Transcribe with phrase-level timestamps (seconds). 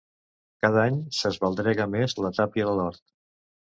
[0.65, 3.03] Cada any s'esbaldrega més la tàpia de l'hort.